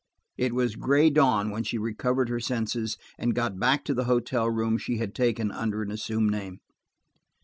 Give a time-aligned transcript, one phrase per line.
[0.35, 4.49] It was gray dawn when she recovered her senses and got back to the hotel
[4.49, 6.59] room she had taken under an assumed name.